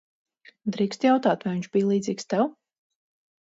Drīkstu 0.77 1.07
jautāt, 1.09 1.45
vai 1.49 1.53
viņš 1.59 1.69
bija 1.77 1.91
līdzīgs 1.91 2.29
tev? 2.35 2.49